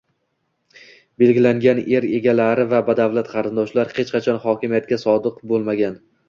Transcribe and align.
Belgilangan 1.23 1.81
er 1.97 2.07
egalari 2.19 2.65
va 2.71 2.79
badavlat 2.87 3.29
qarindoshlar 3.35 3.93
hech 3.99 4.11
qachon 4.17 4.41
hokimiyatga 4.47 5.01
sodiq 5.05 5.39
bo'lmagan 5.55 6.03